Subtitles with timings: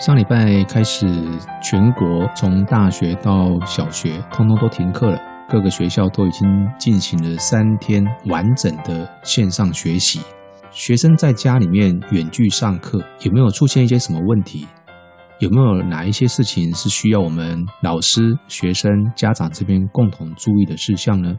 [0.00, 1.06] 上礼拜开始，
[1.62, 5.20] 全国从大学到小学，通通都停课了。
[5.46, 6.48] 各个学校都已经
[6.78, 10.18] 进行了三天完整的线上学习。
[10.70, 14.66] 学生在家里面远距上课，有没有出现一些什么问题？
[15.38, 21.36] 有没有哪一些事情是需要我们老师、学生、家长这边共同注意的事项呢？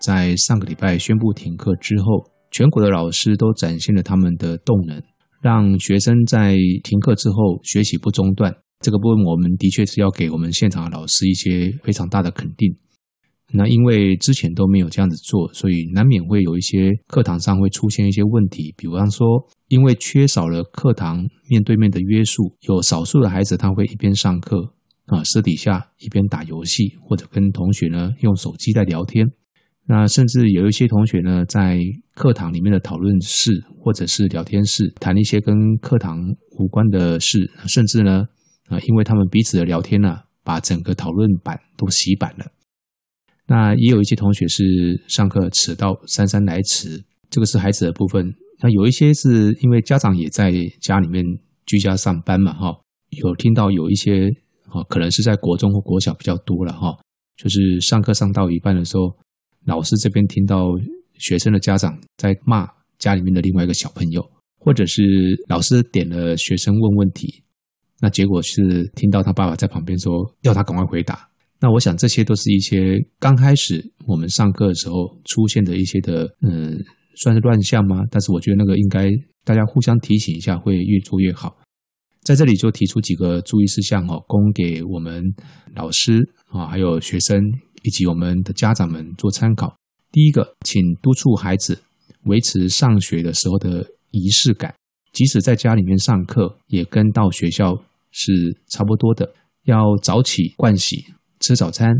[0.00, 5.00] 在上个礼拜宣布停课之后，全国的老师都展现了他们的动能。
[5.46, 12.76] 让学生在停课之后学习不中断，这个部分我们的确是要给我们现场的老师一些非常大的肯定。
[13.52, 18.74] 那因为之前都没有这样子做，所以难免会有一些课堂上会出现一些问题。
[18.76, 19.24] 比方说，
[19.68, 24.74] 因为缺少了课堂面对面的约束，有少数的孩子他会一边上课
[25.06, 29.24] 啊，私底下一边打游戏，或者跟同学呢用手机在聊天。
[29.88, 31.78] 那甚至有一些同学呢，在
[32.14, 36.18] 课堂里面的讨论室或者是聊天室谈一些跟课堂
[36.58, 38.24] 无关的事，甚至呢，
[38.66, 42.46] 啊，因为他们彼此的聊天呢，把整个讨论板都洗版了。
[43.46, 44.64] 那也有一些同学是
[45.06, 48.34] 上课迟到，姗姗来迟，这个是孩子的部分。
[48.60, 51.24] 那有一些是因为家长也在家里面
[51.64, 52.74] 居家上班嘛，哈，
[53.10, 54.28] 有听到有一些，
[54.72, 56.98] 哦，可能是在国中或国小比较多了，哈，
[57.36, 59.16] 就是上课上到一半的时候。
[59.66, 60.64] 老师这边听到
[61.18, 62.66] 学生的家长在骂
[62.98, 64.24] 家里面的另外一个小朋友，
[64.58, 65.02] 或者是
[65.48, 67.42] 老师点了学生问问题，
[68.00, 71.28] 那结果是听到他爸爸在旁边说要他赶快回答。
[71.58, 76.78] 那我想这些都是一些刚开始我们上课的时候出现的一些的，嗯，
[77.16, 78.04] 算是乱象吗？
[78.10, 79.10] 但是我觉得那个应该
[79.42, 81.56] 大家互相提醒一下，会越做越好。
[82.22, 85.24] 在这里就提出几个注意事项哦，供给我们
[85.74, 87.40] 老师啊，还有学生。
[87.86, 89.76] 以及我们的家长们做参考。
[90.10, 91.80] 第一个，请督促孩子
[92.24, 94.74] 维持上学的时候的仪式感，
[95.12, 97.72] 即使在家里面上课，也跟到学校
[98.10, 98.32] 是
[98.66, 99.32] 差不多的。
[99.64, 101.04] 要早起盥洗、
[101.38, 101.92] 吃早餐，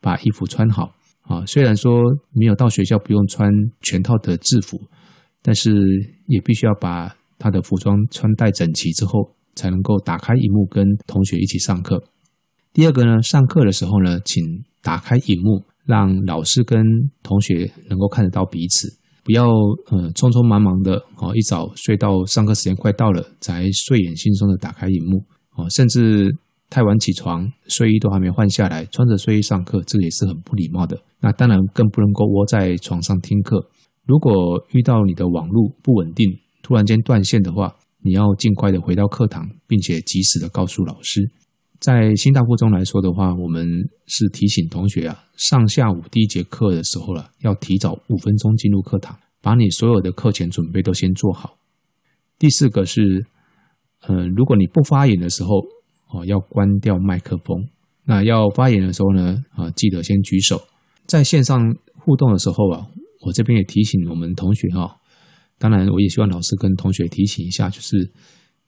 [0.00, 1.44] 把衣服穿好啊。
[1.44, 1.92] 虽然说
[2.32, 3.50] 没有到学校不用穿
[3.82, 4.80] 全套的制服，
[5.42, 5.70] 但是
[6.26, 12.02] 也必须要把他的服装穿戴整齐之后，才能够打开荧幕跟同学一起上课。
[12.74, 14.42] 第二个呢，上课的时候呢，请
[14.82, 16.82] 打开荧幕，让老师跟
[17.22, 18.88] 同学能够看得到彼此，
[19.22, 19.46] 不要
[19.90, 25.22] 呃匆匆忙忙的哦，一早睡到上课时间快到了才睡眼惺忪的打开荧幕
[25.54, 26.34] 哦，甚至
[26.68, 31.00] 太晚起床，睡衣都还没换下来，穿着睡衣上课，这也是很不礼貌的。
[31.20, 33.64] 那当然更不能够窝在床上听课。
[34.04, 34.34] 如果
[34.72, 36.26] 遇到你的网络不稳定，
[36.60, 41.30] 突然间断线的话，你要尽快的回到课堂，并且及时的告诉老师。
[41.80, 43.66] 在新大附中来说的话，我们
[44.06, 51.58] 是提醒同学啊，上下午第一节课的时候了，要提早五分钟进入课堂，把你所有的课前准备都先做好。
[52.38, 53.26] 第四个是，
[54.06, 55.60] 呃，如果你不发言的时候，
[56.10, 57.68] 哦，要关掉麦克风。
[58.06, 60.62] 那要发言的时候呢，啊，记得先举手。
[61.06, 61.60] 在线上
[61.94, 62.86] 互动的时候啊，
[63.26, 64.96] 我这边也提醒我们同学哈，
[65.58, 68.10] 当然我也希望老师跟同学提醒一下，就是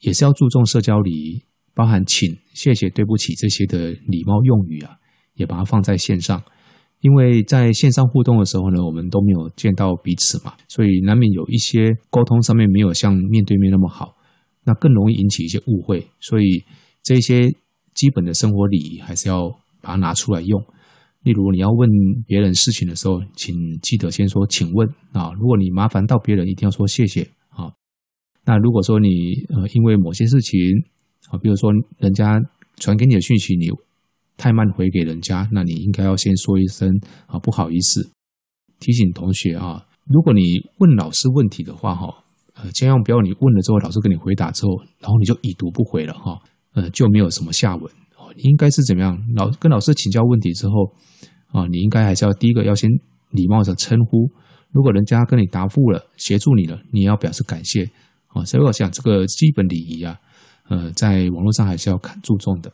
[0.00, 1.42] 也是要注重社交礼仪。
[1.74, 4.96] 包含请、谢谢、对不起这些的礼貌用语啊，
[5.34, 6.42] 也把它放在线上，
[7.00, 14.14] 因为在线上互动的时候呢，我们都没有见到彼此嘛，所以难免有一些沟通上面没有像面对面那么好，
[14.64, 16.06] 那更容易引起一些误会。
[16.20, 16.62] 所以
[17.02, 17.50] 这些
[17.94, 19.48] 基本的生活礼仪还是要
[19.80, 20.62] 把它拿出来用。
[21.22, 21.88] 例如你要问
[22.26, 25.30] 别人事情的时候，请记得先说“请问”啊。
[25.38, 27.70] 如果你麻烦到别人，一定要说“谢谢”啊。
[28.44, 29.08] 那如果说你
[29.50, 30.58] 呃因为某些事情，
[31.32, 32.38] 啊，比如说人家
[32.76, 33.70] 传给你的讯息，你
[34.36, 36.90] 太慢回给人家，那你应该要先说一声
[37.26, 38.12] 啊，不好意思，
[38.78, 42.22] 提醒同学啊，如果你问老师问题的话，哈，
[42.54, 46.38] 呃，千万不要你问了之后，老师跟你回答之后，然后你就已读不回了，哈，
[46.74, 47.84] 呃，就没有什么下文。
[48.18, 49.18] 哦，应该是怎么样？
[49.34, 50.92] 老跟老师请教问题之后，
[51.52, 52.90] 啊，你应该还是要第一个要先
[53.30, 54.28] 礼貌的称呼，
[54.70, 57.88] 如果人家跟你答复了，协助你了，你要表示感谢，
[58.28, 60.18] 啊，所以我想这个基本礼仪啊。
[60.72, 62.72] 呃，在网络上还是要看注重的。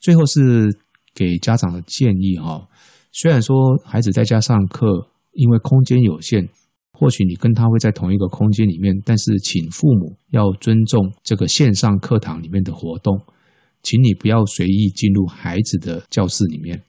[0.00, 0.66] 最后是
[1.14, 2.68] 给家长的建议哈，
[3.12, 4.86] 虽然说孩子在家上课，
[5.30, 6.48] 因为空间有限，
[6.92, 13.16] 或许你跟他会在同一个空间里面，但是请父母要尊重这个线上课堂里面的活动，
[13.84, 16.82] 请你不要随意进入孩子的教室里面。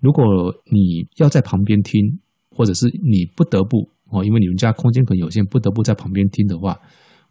[0.00, 0.22] 如果
[0.70, 2.20] 你要在旁边听，
[2.50, 6.78] 或者是你不得不哦，因为你们家空间可能有限，不得不在旁边听的话，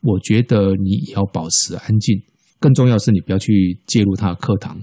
[0.01, 2.19] 我觉得你也要保持安静。
[2.59, 4.79] 更重要是你不要去介入他的课堂。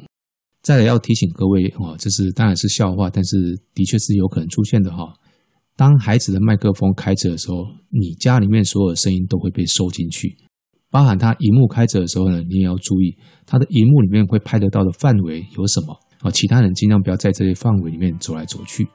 [0.62, 3.36] 再来要提醒各位哦，这是当然是笑话，但是
[3.74, 5.12] 的确是有可能出现的哈。
[5.76, 10.36] 当孩子的麦克风开着的时候，你家里面所有的声音都会被收进去。
[10.90, 16.30] 包含他荧幕开着的时候呢，你也要注意他的荧幕里面会拍得到的范围有什么啊？
[16.30, 18.86] 其他人尽量不要在这些范围里面走来走去。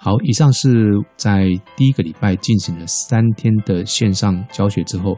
[0.00, 5.16] 好，以上是在第一个礼拜进行了三天的线上教学之后，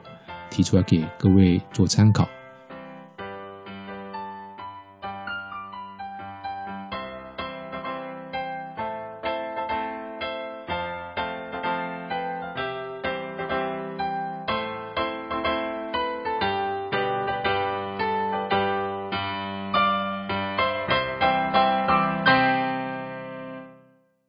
[0.50, 2.28] 提出来给各位做参考。